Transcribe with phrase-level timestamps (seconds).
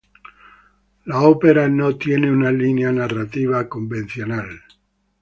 [1.05, 4.49] La ópera no tiene una línea narrativa convencional.